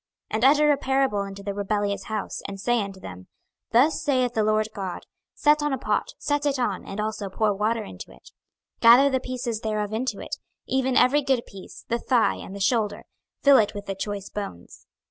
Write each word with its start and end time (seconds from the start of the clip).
26:024:003 0.31 0.31
And 0.39 0.45
utter 0.45 0.71
a 0.71 0.77
parable 0.77 1.19
unto 1.19 1.43
the 1.43 1.53
rebellious 1.53 2.05
house, 2.05 2.41
and 2.47 2.59
say 2.59 2.81
unto 2.81 2.99
them, 2.99 3.27
Thus 3.69 4.01
saith 4.01 4.33
the 4.33 4.43
Lord 4.43 4.69
GOD; 4.73 5.05
Set 5.35 5.61
on 5.61 5.73
a 5.73 5.77
pot, 5.77 6.15
set 6.17 6.47
it 6.47 6.57
on, 6.57 6.83
and 6.83 6.99
also 6.99 7.29
pour 7.29 7.53
water 7.53 7.83
into 7.83 8.09
it: 8.11 8.31
26:024:004 8.81 8.81
Gather 8.81 9.09
the 9.11 9.19
pieces 9.19 9.61
thereof 9.61 9.93
into 9.93 10.19
it, 10.19 10.37
even 10.65 10.97
every 10.97 11.21
good 11.21 11.45
piece, 11.45 11.85
the 11.87 11.99
thigh, 11.99 12.37
and 12.37 12.55
the 12.55 12.59
shoulder; 12.59 13.03
fill 13.43 13.57
it 13.59 13.75
with 13.75 13.85
the 13.85 13.93
choice 13.93 14.31
bones. 14.31 14.87